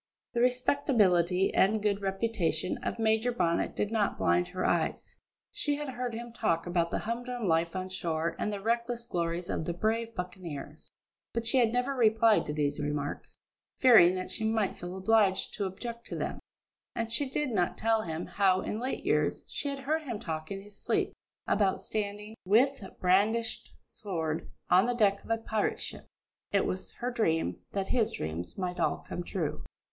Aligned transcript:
The 0.33 0.41
respectability 0.41 1.53
and 1.53 1.79
good 1.79 2.01
reputation 2.01 2.79
of 2.79 2.97
Major 2.97 3.31
Bonnet 3.31 3.75
did 3.75 3.91
not 3.91 4.17
blind 4.17 4.47
her 4.47 4.65
eyes. 4.65 5.17
She 5.51 5.75
had 5.75 5.89
heard 5.89 6.15
him 6.15 6.33
talk 6.33 6.65
about 6.65 6.89
the 6.89 6.97
humdrum 7.05 7.47
life 7.47 7.75
on 7.75 7.87
shore 7.89 8.35
and 8.39 8.51
the 8.51 8.61
reckless 8.63 9.05
glories 9.05 9.47
of 9.47 9.65
the 9.65 9.75
brave 9.75 10.15
buccaneers, 10.15 10.91
but 11.33 11.45
she 11.45 11.59
had 11.59 11.71
never 11.71 11.93
replied 11.93 12.47
to 12.47 12.53
these 12.53 12.79
remarks, 12.79 13.37
fearing 13.77 14.15
that 14.15 14.31
she 14.31 14.43
might 14.43 14.75
feel 14.75 14.97
obliged 14.97 15.53
to 15.53 15.65
object 15.65 16.07
to 16.07 16.15
them, 16.15 16.39
and 16.95 17.11
she 17.13 17.29
did 17.29 17.51
not 17.51 17.77
tell 17.77 18.01
him 18.01 18.25
how, 18.25 18.61
in 18.61 18.79
late 18.79 19.05
years, 19.05 19.45
she 19.47 19.69
had 19.69 19.81
heard 19.81 20.01
him 20.01 20.19
talk 20.19 20.49
in 20.49 20.61
his 20.61 20.81
sleep 20.81 21.13
about 21.45 21.79
standing, 21.79 22.33
with 22.43 22.83
brandished 22.99 23.71
sword, 23.85 24.49
on 24.67 24.87
the 24.87 24.95
deck 24.95 25.23
of 25.23 25.29
a 25.29 25.37
pirate 25.37 25.79
ship. 25.79 26.07
It 26.51 26.65
was 26.65 26.93
her 26.93 27.11
dream, 27.11 27.57
that 27.73 27.89
his 27.89 28.11
dreams 28.11 28.57
might 28.57 28.79
all 28.79 29.05
come 29.07 29.21
true. 29.21 29.63